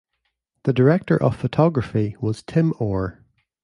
[0.63, 3.23] The director of photography was Tim Orr.